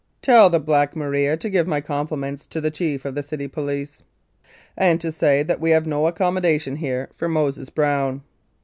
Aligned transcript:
"Tell 0.23 0.49
the 0.49 0.59
Black 0.59 0.95
Maria 0.95 1.37
to 1.37 1.47
give 1.47 1.67
my 1.67 1.79
compliments 1.79 2.47
to 2.47 2.59
the 2.59 2.71
Chief 2.71 3.05
of 3.05 3.13
the 3.13 3.21
City 3.21 3.47
Police, 3.47 4.01
and 4.75 4.99
to 4.99 5.11
say 5.11 5.43
that 5.43 5.61
we 5.61 5.69
have 5.69 5.85
no 5.85 6.07
accommodation 6.07 6.77
here 6.77 7.11
for 7.15 7.27
Moses 7.29 7.69
Brown." 7.69 8.23